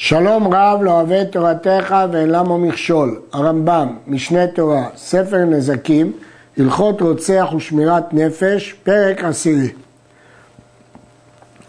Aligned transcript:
שלום 0.00 0.54
רב 0.54 0.82
לא 0.82 0.90
אוהב 0.90 1.12
את 1.12 1.32
תורתך 1.32 1.94
ואין 2.12 2.28
למה 2.28 2.58
מכשול. 2.58 3.20
הרמב"ם, 3.32 3.96
משנה 4.06 4.46
תורה, 4.46 4.86
ספר 4.96 5.44
נזקים, 5.44 6.12
הלכות 6.58 7.02
רוצח 7.02 7.48
ושמירת 7.56 8.14
נפש, 8.14 8.74
פרק 8.82 9.24
עשירי. 9.24 9.68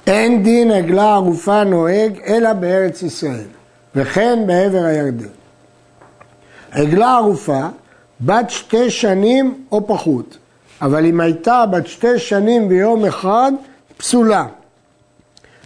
אין 0.08 0.44
דין 0.44 0.72
עגלה 0.72 1.14
ערופה 1.14 1.64
נוהג 1.64 2.20
אלא 2.28 2.54
בארץ 2.54 3.04
ישראל, 3.04 3.48
וכן 3.96 4.40
בעבר 4.48 4.84
הירדן. 4.84 5.28
עגלה 6.72 7.16
ערופה 7.16 7.68
בת 8.22 8.50
שתי 8.50 8.90
שנים 8.90 9.66
או 9.72 9.88
פחות, 9.88 10.38
אבל 10.82 11.06
אם 11.06 11.20
הייתה 11.20 11.66
בת 11.72 11.88
שתי 11.88 12.20
שנים 12.20 12.68
ויום 12.68 13.06
אחד, 13.06 13.52
פסולה. 13.98 14.46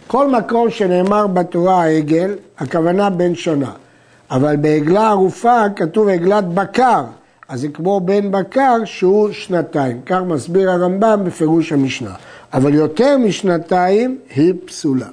כל 0.06 0.30
מקום 0.30 0.70
שנאמר 0.70 1.26
בתורה 1.26 1.82
העגל, 1.82 2.34
הכוונה 2.58 3.10
בן 3.10 3.34
שנה. 3.34 3.70
אבל 4.30 4.56
בעגלה 4.56 5.08
ערופה 5.08 5.62
כתוב 5.76 6.08
עגלת 6.08 6.44
בקר, 6.44 7.04
אז 7.48 7.60
זה 7.60 7.68
כמו 7.68 8.00
בן 8.00 8.30
בקר 8.30 8.84
שהוא 8.84 9.32
שנתיים. 9.32 10.00
כך 10.06 10.20
מסביר 10.26 10.70
הרמב"ם 10.70 11.20
בפירוש 11.24 11.72
המשנה. 11.72 12.14
אבל 12.52 12.74
יותר 12.74 13.18
משנתיים 13.18 14.18
היא 14.36 14.54
פסולה. 14.64 15.06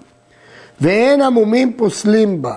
ואין 0.82 1.22
המומים 1.22 1.74
פוסלים 1.74 2.42
בה. 2.42 2.56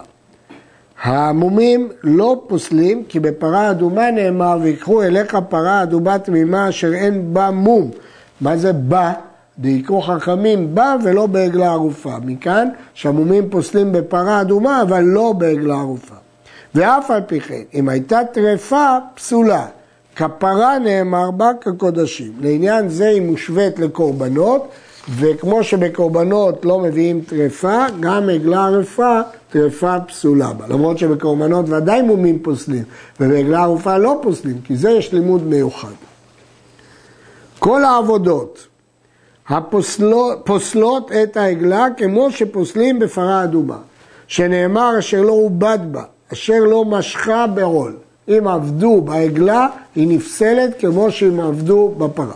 המומים 1.03 1.89
לא 2.03 2.45
פוסלים, 2.47 3.05
כי 3.09 3.21
בפרה 3.21 3.71
אדומה 3.71 4.11
נאמר, 4.11 4.59
ויקחו 4.63 5.03
אליך 5.03 5.37
פרה 5.49 5.83
אדומה 5.83 6.19
תמימה 6.19 6.69
אשר 6.69 6.95
אין 6.95 7.35
בה 7.35 7.51
מום. 7.51 7.91
מה 8.41 8.57
זה 8.57 8.73
בה? 8.73 9.13
דיקרו 9.59 10.03
חכמים 10.03 10.75
בה 10.75 10.97
ולא 11.05 11.27
בעגלה 11.27 11.71
ערופה. 11.71 12.17
מכאן 12.25 12.69
שהמומים 12.95 13.51
פוסלים 13.51 13.93
בפרה 13.93 14.41
אדומה, 14.41 14.83
אבל 14.83 15.01
לא 15.01 15.33
בעגלה 15.33 15.75
ערופה. 15.75 16.15
ואף 16.75 17.11
על 17.11 17.21
פי 17.27 17.41
כן, 17.41 17.63
אם 17.75 17.89
הייתה 17.89 18.21
טרפה, 18.33 18.97
פסולה. 19.15 19.67
כפרה 20.17 20.79
נאמר 20.79 21.31
בה 21.31 21.51
כקודשים. 21.61 22.33
לעניין 22.41 22.89
זה 22.89 23.09
היא 23.09 23.23
מושווית 23.23 23.79
לקורבנות, 23.79 24.69
וכמו 25.19 25.65
שבקורבנות 25.65 26.65
לא 26.65 26.79
מביאים 26.79 27.21
טרפה, 27.21 27.85
גם 28.01 28.29
עגלה 28.29 28.65
ערופה, 28.65 29.21
טרפה 29.51 30.01
פסולה 30.01 30.53
בה. 30.53 30.67
למרות 30.69 30.99
שבקורבנות 30.99 31.69
ודאי 31.69 32.03
מומים 32.03 32.39
פוסלים, 32.39 32.83
ובעגלה 33.21 33.63
ערופה 33.63 33.99
לא 33.99 34.19
פוסלים, 34.23 34.61
כי 34.65 34.77
זה 34.77 34.91
יש 34.91 35.13
לימוד 35.13 35.43
מיוחד. 35.43 35.89
כל 37.59 37.85
העבודות 37.85 38.67
הפוסלות 39.49 41.13
את 41.23 41.37
העגלה 41.37 41.87
כמו 41.97 42.31
שפוסלים 42.31 42.99
בפרה 42.99 43.45
אדומה, 43.45 43.79
שנאמר 44.27 44.99
אשר 44.99 45.23
לא 45.23 45.33
עובד 45.33 45.79
בה, 45.91 46.03
אשר 46.33 46.59
לא 46.61 46.85
משכה 46.85 47.47
בעול. 47.47 47.97
אם 48.29 48.49
עבדו 48.49 49.01
בעגלה, 49.01 49.67
היא 49.95 50.17
נפסלת 50.17 50.81
כמו 50.81 51.11
שאם 51.11 51.41
עבדו 51.41 51.95
בפרה. 51.99 52.35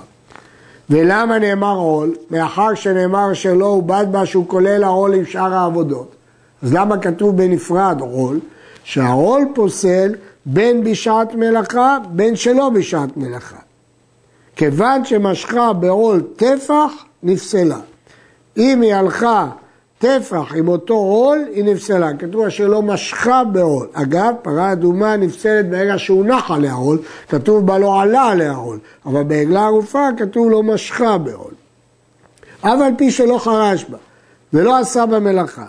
ולמה 0.90 1.38
נאמר 1.38 1.76
עול? 1.76 2.14
מאחר 2.30 2.74
שנאמר 2.74 3.32
אשר 3.32 3.54
לא 3.54 3.66
עובד 3.66 4.06
בה 4.10 4.26
שהוא 4.26 4.48
כולל 4.48 4.84
העול 4.84 5.14
עם 5.14 5.24
שאר 5.24 5.54
העבודות. 5.54 6.14
אז 6.62 6.72
למה 6.74 6.98
כתוב 6.98 7.36
בנפרד 7.36 8.00
עול? 8.00 8.40
שהעול 8.84 9.42
פוסל 9.54 10.14
בין 10.46 10.84
בשעת 10.84 11.34
מלאכה, 11.34 11.98
בין 12.10 12.36
שלא 12.36 12.68
בשעת 12.68 13.16
מלאכה. 13.16 13.67
כיוון 14.58 15.04
שמשכה 15.04 15.72
בעול 15.72 16.22
טפח, 16.36 16.92
נפסלה. 17.22 17.78
אם 18.56 18.80
היא 18.80 18.94
הלכה 18.94 19.48
טפח 19.98 20.54
עם 20.56 20.68
אותו 20.68 20.94
עול, 20.94 21.38
היא 21.54 21.64
נפסלה. 21.64 22.10
כתוב 22.18 22.42
אשר 22.42 22.66
לא 22.66 22.82
משכה 22.82 23.44
בעול. 23.44 23.86
אגב, 23.92 24.34
פרה 24.42 24.72
אדומה 24.72 25.16
נפסלת 25.16 25.70
ברגע 25.70 25.98
שהוא 25.98 26.24
נח 26.24 26.50
עליה 26.50 26.72
עול, 26.72 26.98
כתוב 27.28 27.66
בה 27.66 27.78
לא 27.78 28.02
עלה 28.02 28.22
עליה 28.22 28.52
עול. 28.52 28.78
אבל 29.06 29.22
בעגלה 29.22 29.64
ערופה 29.64 30.08
כתוב 30.16 30.50
לא 30.50 30.62
משכה 30.62 31.18
בעול. 31.18 31.52
אף 32.60 32.80
על 32.80 32.92
פי 32.98 33.10
שלא 33.10 33.38
חרש 33.38 33.84
בה 33.84 33.98
ולא 34.52 34.78
עשה 34.78 35.06
בה 35.06 35.18
מלאכה. 35.18 35.66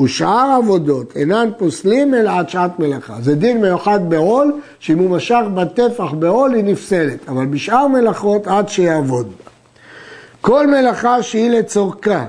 ושאר 0.00 0.58
עבודות 0.62 1.16
אינן 1.16 1.48
פוסלים 1.58 2.14
אלא 2.14 2.30
עד 2.30 2.48
שעת 2.48 2.78
מלאכה. 2.78 3.16
זה 3.22 3.34
דין 3.34 3.60
מיוחד 3.60 4.10
בעול, 4.10 4.60
שאם 4.78 4.98
הוא 4.98 5.10
משך 5.10 5.42
בטפח 5.54 6.12
בעול 6.12 6.54
היא 6.54 6.64
נפסלת, 6.64 7.28
אבל 7.28 7.46
בשאר 7.46 7.86
מלאכות 7.86 8.46
עד 8.46 8.68
שיעבוד 8.68 9.26
בה. 9.26 9.50
כל 10.40 10.66
מלאכה 10.66 11.22
שהיא 11.22 11.50
לצורכה, 11.50 12.24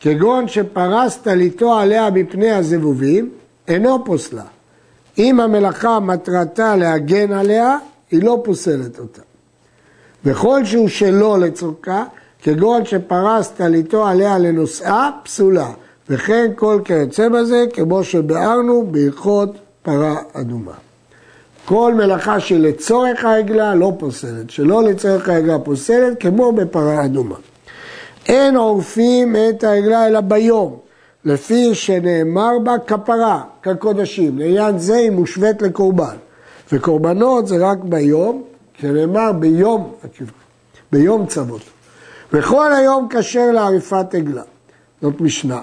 כגון 0.00 0.48
שפרס 0.48 1.16
טליתו 1.16 1.78
עליה 1.78 2.10
מפני 2.10 2.50
הזבובים, 2.50 3.30
אינו 3.68 4.04
פוסלה. 4.04 4.44
אם 5.18 5.40
המלאכה 5.40 6.00
מטרתה 6.00 6.76
להגן 6.76 7.32
עליה, 7.32 7.78
היא 8.10 8.22
לא 8.22 8.40
פוסלת 8.44 8.98
אותה. 8.98 9.22
וכל 10.24 10.64
שהוא 10.64 10.88
שלא 10.88 11.38
לצורכה, 11.38 12.04
כגון 12.42 12.84
שפרס 12.84 13.48
טליתו 13.48 14.06
עליה 14.06 14.38
לנושאה, 14.38 15.10
פסולה. 15.22 15.70
וכן 16.10 16.50
כל 16.56 16.80
כיוצא 16.84 17.28
בזה, 17.28 17.64
כמו 17.72 18.04
שביארנו 18.04 18.86
בהלכות 18.90 19.50
פרה 19.82 20.16
אדומה. 20.32 20.72
כל 21.64 21.94
מלאכה 21.94 22.40
שלצורך 22.40 23.24
העגלה 23.24 23.74
לא 23.74 23.92
פוסלת, 23.98 24.50
שלא 24.50 24.82
לצורך 24.82 25.28
העגלה 25.28 25.58
פוסלת, 25.58 26.20
כמו 26.20 26.52
בפרה 26.52 27.04
אדומה. 27.04 27.36
אין 28.26 28.56
עורפים 28.56 29.36
את 29.36 29.64
העגלה 29.64 30.06
אלא 30.06 30.20
ביום, 30.20 30.78
לפי 31.24 31.74
שנאמר 31.74 32.58
בה 32.64 32.74
כפרה, 32.86 33.42
כקודשים. 33.62 34.38
לעניין 34.38 34.78
זה 34.78 34.96
היא 34.96 35.10
מושווית 35.10 35.62
לקורבן. 35.62 36.16
וקורבנות 36.72 37.46
זה 37.46 37.56
רק 37.66 37.78
ביום, 37.82 38.42
שנאמר 38.80 39.32
ביום, 39.32 39.92
ביום 40.92 41.26
צוות. 41.26 41.62
וכל 42.32 42.72
היום 42.72 43.08
כשר 43.10 43.50
לעריפת 43.52 44.14
עגלה. 44.14 44.42
זאת 45.02 45.20
משנה. 45.20 45.60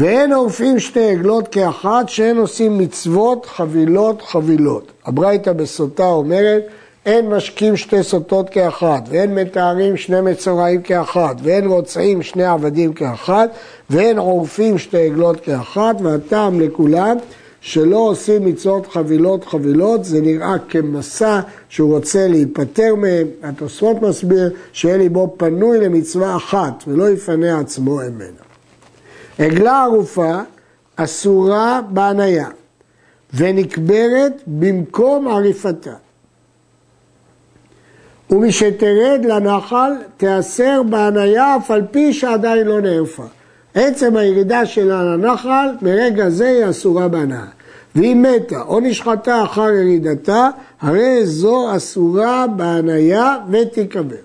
ואין 0.00 0.32
עורפים 0.32 0.78
שתי 0.78 1.10
עגלות 1.10 1.48
כאחת, 1.48 2.08
שאין 2.08 2.36
עושים 2.36 2.78
מצוות 2.78 3.46
חבילות 3.46 4.22
חבילות. 4.22 4.92
הברייתא 5.06 5.52
בסוטה 5.52 6.06
אומרת, 6.06 6.62
אין 7.06 7.28
משקים 7.28 7.76
שתי 7.76 8.02
סוטות 8.02 8.50
כאחת, 8.50 9.08
ואין 9.10 9.34
מתארים 9.34 9.96
שני 9.96 10.20
מצורעים 10.20 10.82
כאחת, 10.82 11.36
ואין 11.42 11.66
רוצעים 11.66 12.22
שני 12.22 12.44
עבדים 12.44 12.92
כאחת, 12.92 13.50
ואין 13.90 14.18
עורפים 14.18 14.78
שתי 14.78 15.06
עגלות 15.06 15.40
כאחת, 15.40 15.96
והטעם 16.00 16.60
לכולם 16.60 17.16
שלא 17.60 17.98
עושים 17.98 18.44
מצוות 18.44 18.86
חבילות 18.86 19.44
חבילות, 19.44 20.04
זה 20.04 20.20
נראה 20.20 20.56
כמסע 20.68 21.40
שהוא 21.68 21.94
רוצה 21.96 22.28
להיפטר 22.28 22.94
מהם. 22.94 23.26
התוספות 23.42 24.02
מסביר 24.02 24.50
שיהיה 24.72 24.96
ליבו 24.96 25.34
פנוי 25.36 25.78
למצווה 25.78 26.36
אחת, 26.36 26.84
ולא 26.86 27.10
יפנה 27.10 27.60
עצמו 27.60 27.96
ממנה. 27.96 28.49
עגלה 29.40 29.82
ערופה 29.82 30.38
אסורה 30.96 31.80
בהניה 31.88 32.48
ונקברת 33.34 34.42
במקום 34.46 35.28
עריפתה. 35.28 35.94
ומשתרד 38.30 39.20
לנחל 39.24 39.92
תיאסר 40.16 40.82
בהניה 40.82 41.56
אף 41.56 41.70
על 41.70 41.82
פי 41.90 42.12
שעדיין 42.12 42.66
לא 42.66 42.80
נערפה. 42.80 43.24
עצם 43.74 44.16
הירידה 44.16 44.66
שלה 44.66 45.02
לנחל, 45.02 45.68
מרגע 45.82 46.30
זה 46.30 46.48
היא 46.48 46.70
אסורה 46.70 47.08
בהנאה. 47.08 47.46
והיא 47.94 48.16
מתה 48.16 48.62
או 48.62 48.80
נשחטה 48.80 49.44
אחר 49.44 49.70
ירידתה, 49.70 50.48
הרי 50.80 51.26
זו 51.26 51.76
אסורה 51.76 52.46
בהניה 52.46 53.36
ותיקבר. 53.50 54.16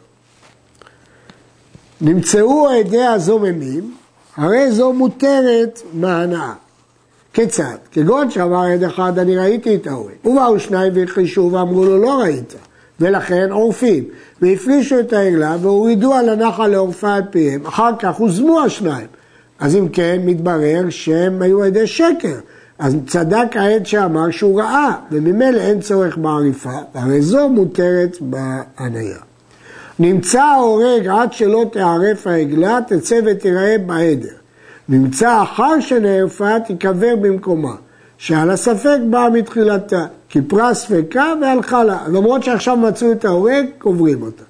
נמצאו 2.01 2.69
עדי 2.69 3.03
הזוממים 3.03 3.95
הרי 4.37 4.71
זו 4.71 4.93
מותרת 4.93 5.81
מהנאה. 5.93 6.53
כיצד? 7.33 7.75
כגון 7.91 8.29
שאמר 8.29 8.63
עד 8.63 8.83
אחד 8.83 9.19
אני 9.19 9.37
ראיתי 9.37 9.75
את 9.75 9.87
האוהל. 9.87 10.15
ובאו 10.25 10.59
שניים 10.59 10.93
והכחישו 10.95 11.49
ואמרו 11.53 11.85
לו 11.85 11.97
לא 11.97 12.19
ראית. 12.19 12.55
ולכן 12.99 13.51
עורפים. 13.51 14.03
והפרישו 14.41 14.99
את 14.99 15.13
העגלה 15.13 15.57
והורידו 15.61 16.13
על 16.13 16.29
הנחל 16.29 16.67
לעורפה 16.67 17.13
על 17.13 17.23
פיהם. 17.29 17.65
אחר 17.65 17.91
כך 17.99 18.15
הוזמו 18.15 18.61
השניים. 18.61 19.07
אז 19.59 19.75
אם 19.75 19.89
כן, 19.89 20.21
מתברר 20.25 20.89
שהם 20.89 21.41
היו 21.41 21.63
עדי 21.63 21.87
שקר. 21.87 22.39
אז 22.79 22.95
צדק 23.07 23.55
העד 23.55 23.85
שאמר 23.85 24.31
שהוא 24.31 24.61
ראה, 24.61 24.91
וממילא 25.11 25.59
אין 25.59 25.81
צורך 25.81 26.17
בעריפה, 26.17 26.79
והרי 26.95 27.21
זו 27.21 27.49
מותרת 27.49 28.17
בהניה. 28.21 29.17
נמצא 29.99 30.41
ההורג 30.41 31.07
עד 31.07 31.33
שלא 31.33 31.65
תערף 31.71 32.27
העגלה, 32.27 32.79
תצא 32.87 33.19
ותיראה 33.25 33.75
בעדר. 33.85 34.35
נמצא 34.89 35.43
אחר 35.43 35.79
שנערפה, 35.79 36.59
תיקבר 36.59 37.15
במקומה. 37.15 37.75
שעל 38.17 38.51
הספק 38.51 38.97
באה 39.09 39.29
מתחילתה, 39.29 40.05
כיפרה 40.29 40.73
ספקה 40.73 41.33
והלכה 41.41 41.83
לה. 41.83 41.97
למרות 42.07 42.43
שעכשיו 42.43 42.77
מצאו 42.77 43.11
את 43.11 43.25
ההורג, 43.25 43.65
קוברים 43.77 44.21
אותה. 44.21 44.43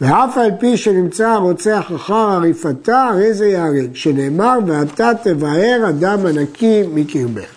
ואף 0.00 0.38
על 0.38 0.50
פי 0.60 0.76
שנמצא 0.76 1.28
הרוצח 1.28 1.92
אחר 1.96 2.14
עריפתה, 2.14 3.02
הרי 3.02 3.34
זה 3.34 3.46
ייהרג, 3.46 3.94
שנאמר, 3.94 4.58
ואתה 4.66 5.12
תבער 5.22 5.88
אדם 5.88 6.26
הנקי 6.26 6.82
מקרבך. 6.94 7.48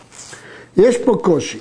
יש 0.77 0.97
פה 0.97 1.18
קושי. 1.21 1.59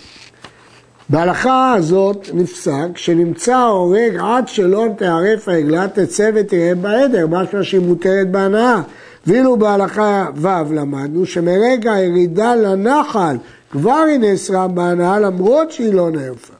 בהלכה 1.12 1.74
הזאת 1.74 2.28
נפסק 2.34 2.96
שנמצא 2.96 3.56
ההורג 3.56 4.16
עד 4.20 4.48
שלא 4.48 4.86
תערף 4.96 5.48
העגלה 5.48 5.88
תצא 5.88 6.30
ותראה 6.34 6.74
בעדר, 6.74 7.26
משמע 7.26 7.62
שהיא 7.62 7.80
מותרת 7.80 8.30
בהנאה. 8.30 8.80
ואילו 9.26 9.56
בהלכה 9.56 10.26
ו' 10.36 10.48
למדנו 10.74 11.26
שמרגע 11.26 11.92
הירידה 11.92 12.54
לנחל 12.54 13.36
כבר 13.70 14.04
היא 14.08 14.18
נאסרה 14.18 14.68
בהנאה 14.68 15.18
למרות 15.18 15.72
שהיא 15.72 15.94
לא 15.94 16.10
נערפה. 16.10 16.54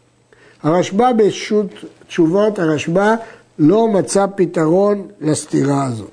הרשב"א 0.63 1.13
בשו"ת 1.13 1.67
תשובות, 2.07 2.59
הרשב"א 2.59 3.15
לא 3.59 3.89
מצא 3.89 4.27
פתרון 4.37 5.07
לסתירה 5.21 5.85
הזאת. 5.85 6.11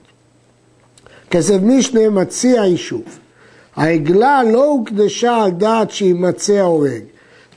כסף 1.32 1.58
משנה 1.62 2.10
מציע 2.10 2.66
יישוב. 2.66 3.04
העגלה 3.76 4.42
לא 4.44 4.66
הוקדשה 4.66 5.44
על 5.44 5.52
דעת 5.52 5.92
שימצא 5.92 6.54
ההורג, 6.54 7.02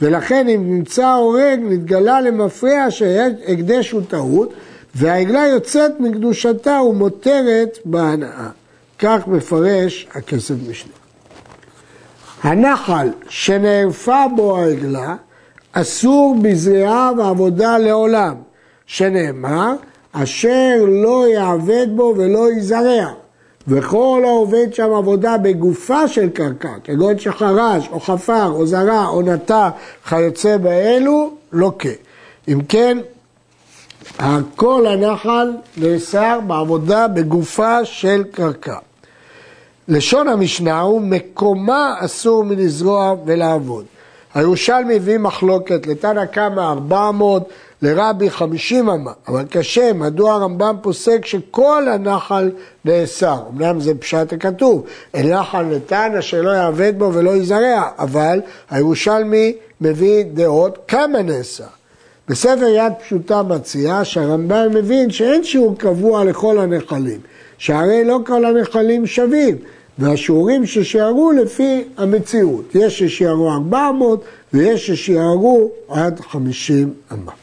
ולכן 0.03 0.49
אם 0.49 0.75
נמצא 0.75 1.07
ההורג 1.07 1.61
נתגלה 1.63 2.21
למפרע 2.21 2.91
שהקדש 2.91 3.91
הוא 3.91 4.03
טעות, 4.09 4.53
והעגלה 4.95 5.47
יוצאת 5.47 6.01
מקדושתה 6.01 6.81
ומותרת 6.89 7.79
בהנאה. 7.85 8.49
כך 8.99 9.27
מפרש 9.27 10.07
הכסף 10.15 10.55
משנה. 10.71 10.93
הנחל 12.43 13.09
שנערפה 13.29 14.25
בו 14.37 14.59
העגלה 14.59 15.17
אסור 15.73 16.37
בזריעה 16.43 17.11
ועבודה 17.19 17.79
לעולם, 17.79 18.35
שנאמר 18.87 19.75
אשר 20.13 20.85
לא 20.89 21.29
יעבד 21.29 21.87
בו 21.97 22.15
ולא 22.17 22.53
יזרע. 22.53 23.22
וכל 23.69 24.23
העובד 24.25 24.75
שם 24.75 24.93
עבודה 24.93 25.39
בגופה 25.39 26.09
של 26.09 26.31
קרקע, 26.31 26.73
כגון 26.85 27.19
שחרש 27.19 27.89
או 27.93 28.01
חפר 28.01 28.47
או 28.47 28.67
זרע 28.67 29.07
או 29.07 29.23
נטע 29.23 29.69
כיוצא 30.09 30.57
באלו, 30.57 31.31
לוקה. 31.53 31.89
אם 32.49 32.61
כן, 32.69 32.99
כל 34.57 34.87
הנחל 34.87 35.53
נאסר 35.77 36.41
בעבודה 36.47 37.09
בגופה 37.09 37.85
של 37.85 38.25
קרקע. 38.33 38.77
לשון 39.89 40.29
המשנה 40.29 40.81
הוא 40.81 41.01
מקומה 41.01 41.95
אסור 41.99 42.45
מלזרוע 42.45 43.15
ולעבוד. 43.25 43.85
הירושלמי 44.35 44.97
הביא 44.97 45.19
מחלוקת 45.19 45.87
לתנא 45.87 46.25
קמא 46.25 46.61
400, 46.61 47.49
לרבי 47.83 48.31
50 48.31 48.89
אמה, 48.89 49.13
אבל 49.29 49.45
קשה, 49.51 49.93
מדוע 49.93 50.33
הרמב"ם 50.33 50.77
פוסק 50.83 51.27
שכל 51.27 51.89
הנחל 51.89 52.51
נאסר? 52.85 53.39
אמנם 53.51 53.81
זה 53.81 53.95
פשט 53.95 54.33
הכתוב, 54.33 54.87
אין 55.15 55.33
נחל 55.33 55.63
נתן 55.63 56.13
אשר 56.19 56.43
לא 56.43 56.51
יעבד 56.51 56.93
בו 56.99 57.15
ולא 57.15 57.37
יזרע, 57.37 57.89
אבל 57.99 58.41
הירושלמי 58.71 59.53
מביא 59.81 60.25
דעות 60.35 60.79
כמה 60.89 61.23
נאסר. 61.23 61.65
בספר 62.29 62.69
יד 62.69 62.93
פשוטה 63.05 63.43
מציע 63.43 64.01
שהרמב"ם 64.05 64.75
מבין 64.75 65.11
שאין 65.11 65.45
שיעור 65.45 65.79
קבוע 65.79 66.25
לכל 66.25 66.59
הנחלים, 66.59 67.21
שהרי 67.59 68.05
לא 68.05 68.21
כל 68.27 68.45
הנחלים 68.45 69.07
שווים, 69.07 69.57
והשיעורים 69.99 70.67
ששיערו 70.67 71.33
לפי 71.33 71.85
המציאות. 71.97 72.75
יש 72.75 72.99
ששיערו 72.99 73.51
400 73.51 74.25
ויש 74.53 74.87
ששיערו 74.87 75.71
עד 75.89 76.21
50 76.21 76.95
אמה. 77.13 77.42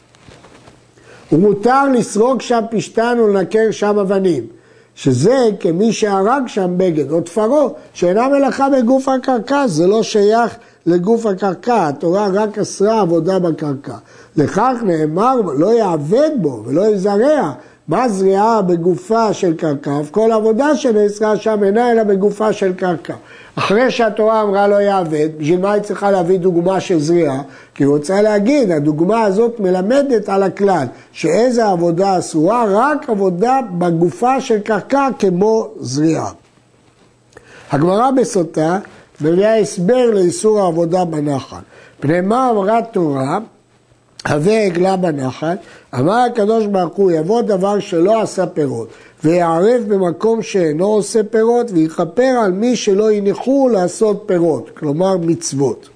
ומותר 1.32 1.88
לסרוג 1.88 2.40
שם 2.40 2.60
פשתן 2.70 3.18
ולנקר 3.20 3.70
שם 3.70 3.98
אבנים, 3.98 4.46
שזה 4.94 5.48
כמי 5.60 5.92
שהרג 5.92 6.42
שם 6.46 6.74
בגד 6.76 7.10
או 7.10 7.20
תפרו, 7.20 7.74
שאינה 7.94 8.28
מלאכה 8.28 8.68
בגוף 8.68 9.08
הקרקע, 9.08 9.66
זה 9.66 9.86
לא 9.86 10.02
שייך 10.02 10.56
לגוף 10.86 11.26
הקרקע, 11.26 11.88
התורה 11.88 12.28
רק 12.32 12.58
אסרה 12.58 13.00
עבודה 13.00 13.38
בקרקע. 13.38 13.94
לכך 14.36 14.76
נאמר, 14.82 15.40
לא 15.40 15.72
יעבד 15.74 16.30
בו 16.36 16.62
ולא 16.66 16.86
יזרע, 16.86 17.52
מה 17.90 18.08
זריעה 18.08 18.62
בגופה 18.62 19.32
של 19.32 19.56
קרקע? 19.56 20.00
כל 20.10 20.32
עבודה 20.32 20.76
שנאסרה 20.76 21.36
שם 21.36 21.64
אינה 21.64 21.92
אלא 21.92 22.02
בגופה 22.02 22.52
של 22.52 22.72
קרקע. 22.72 23.14
אחרי 23.54 23.90
שהתורה 23.90 24.42
אמרה 24.42 24.68
לא 24.68 24.74
יעבד, 24.74 25.28
בשביל 25.38 25.60
מה 25.60 25.72
היא 25.72 25.82
צריכה 25.82 26.10
להביא 26.10 26.38
דוגמה 26.38 26.80
של 26.80 27.00
זריעה? 27.00 27.42
כי 27.74 27.84
היא 27.84 27.88
רוצה 27.88 28.22
להגיד, 28.22 28.70
הדוגמה 28.70 29.22
הזאת 29.22 29.60
מלמדת 29.60 30.28
על 30.28 30.42
הכלל, 30.42 30.86
שאיזה 31.12 31.66
עבודה 31.66 32.18
אסורה? 32.18 32.64
רק 32.68 33.10
עבודה 33.10 33.58
בגופה 33.78 34.40
של 34.40 34.60
קרקע 34.60 35.08
כמו 35.18 35.68
זריעה. 35.80 36.30
הגמרא 37.70 38.10
בסוטה 38.10 38.78
מביאה 39.20 39.58
הסבר 39.58 40.10
לאיסור 40.10 40.60
העבודה 40.60 41.04
בנחל. 41.04 41.60
פני 42.00 42.20
מה 42.20 42.50
אמרה 42.50 42.82
תורה? 42.92 43.38
הווה 44.28 44.64
עגלה 44.64 44.96
בנחל, 44.96 45.54
אמר 45.98 46.18
הקדוש 46.18 46.66
ברוך 46.66 46.94
הוא, 46.94 47.10
יבוא 47.10 47.42
דבר 47.42 47.80
שלא 47.80 48.22
עשה 48.22 48.46
פירות, 48.46 48.88
ויערב 49.24 49.82
במקום 49.88 50.42
שאינו 50.42 50.86
עושה 50.86 51.22
פירות, 51.22 51.70
ויכפר 51.70 52.40
על 52.44 52.52
מי 52.52 52.76
שלא 52.76 53.10
הניחו 53.10 53.68
לעשות 53.72 54.22
פירות, 54.26 54.70
כלומר 54.74 55.16
מצוות. 55.16 55.88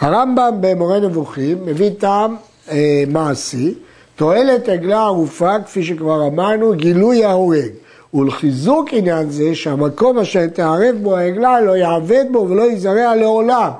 הרמב"ם 0.00 0.54
במורה 0.60 1.00
נבוכים 1.00 1.58
מביא 1.64 1.90
טעם 1.98 2.36
אה, 2.70 3.04
מעשי, 3.08 3.74
תועלת 4.16 4.68
עגלה 4.68 5.02
ערופה, 5.02 5.60
כפי 5.66 5.84
שכבר 5.84 6.26
אמרנו, 6.26 6.72
גילוי 6.72 7.24
ההורג. 7.24 7.70
ולחיזוק 8.14 8.88
עניין 8.92 9.30
זה 9.30 9.54
שהמקום 9.54 10.18
אשר 10.18 10.46
תערב 10.46 10.96
בו 11.02 11.16
העגלה 11.16 11.60
לא 11.60 11.76
יעבד 11.76 12.24
בו 12.32 12.46
ולא 12.48 12.72
יזרע 12.72 13.14
לעולם. 13.14 13.70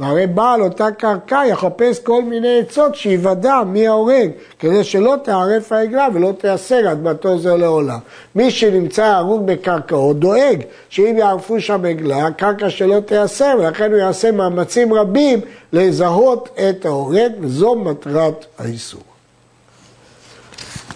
והרי 0.00 0.26
בעל 0.26 0.62
אותה 0.62 0.90
קרקע 0.90 1.42
יחפש 1.48 2.00
כל 2.00 2.22
מיני 2.22 2.58
עצות 2.58 2.94
שיוודע 2.94 3.62
מי 3.66 3.88
ההורג, 3.88 4.30
כדי 4.58 4.84
שלא 4.84 5.14
תערף 5.22 5.72
העגלה 5.72 6.08
ולא 6.14 6.32
תיאסר 6.38 6.92
אדמתו 6.92 7.38
זו 7.38 7.56
לעולם. 7.56 7.98
מי 8.34 8.50
שנמצא 8.50 9.04
הרוג 9.04 9.46
בקרקעות 9.46 10.18
דואג 10.18 10.62
שאם 10.88 11.16
יערפו 11.18 11.60
שם 11.60 11.84
עגלה, 11.84 12.30
קרקע 12.30 12.70
שלא 12.70 13.00
תיאסר, 13.00 13.56
ולכן 13.58 13.90
הוא 13.90 13.98
יעשה 13.98 14.32
מאמצים 14.32 14.94
רבים 14.94 15.40
לזהות 15.72 16.48
את 16.68 16.86
ההורג, 16.86 17.32
וזו 17.40 17.74
מטרת 17.74 18.46
האיסור. 18.58 19.02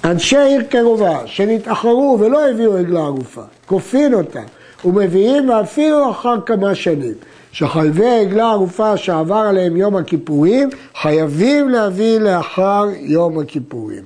אנשי 0.05 0.39
עיר 0.39 0.63
קרובה 0.63 1.19
שנתאחרו 1.27 2.17
ולא 2.21 2.49
הביאו 2.49 2.77
עגלה 2.77 3.01
ערופה, 3.01 3.43
כופין 3.67 4.15
אותה 4.15 4.41
ומביאים 4.85 5.51
ואפילו 5.51 6.11
אחר 6.11 6.41
כמה 6.47 6.75
שנים. 6.75 7.15
שחלבי 7.53 8.07
העגלה 8.07 8.51
ערופה 8.51 8.97
שעבר 8.97 9.35
עליהם 9.35 9.77
יום 9.77 9.97
הכיפורים, 9.97 10.71
חייבים 11.03 11.69
להביא 11.69 12.19
לאחר 12.19 12.85
יום 13.01 13.39
הכיפורים. 13.39 14.03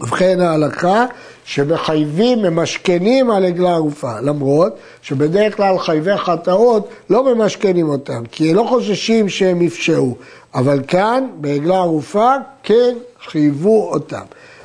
ובכן 0.00 0.40
ההלכה 0.40 1.06
שמחייבים, 1.44 2.42
ממשכנים 2.42 3.30
על 3.30 3.44
עגלה 3.44 3.74
ערופה, 3.74 4.20
למרות 4.20 4.76
שבדרך 5.02 5.56
כלל 5.56 5.78
חייבי 5.78 6.16
חטאות 6.16 6.88
לא 7.10 7.34
ממשכנים 7.34 7.88
אותם, 7.88 8.22
כי 8.32 8.54
לא 8.54 8.66
חוששים 8.68 9.28
שהם 9.28 9.62
יפשעו, 9.62 10.16
אבל 10.54 10.80
כאן 10.88 11.26
בעגלה 11.40 11.76
ערופה 11.76 12.34
כן 12.62 12.94
חייבו 13.26 13.90
אותם. 13.92 14.24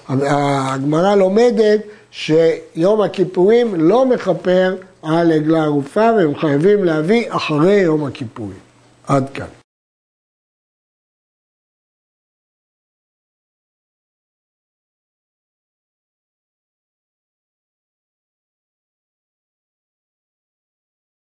הגמרא 0.09 1.15
לומדת 1.15 1.79
שיום 2.11 3.01
הכיפורים 3.01 3.75
לא 3.75 4.05
מכפר 4.05 4.75
על 5.01 5.31
עגלה 5.31 5.63
ערופה 5.63 6.09
והם 6.17 6.35
חייבים 6.39 6.83
להביא 6.83 7.25
אחרי 7.29 7.73
יום 7.73 8.05
הכיפורים. 8.05 8.59
עד 9.07 9.29
כאן. 9.33 9.56